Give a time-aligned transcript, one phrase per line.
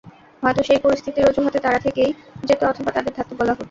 [0.43, 2.11] হয়তো সেই পরিস্থিতির অজুহাতে তারা থেকেই
[2.43, 3.59] যেত অথবা তাদের থাকতে বলা হতো।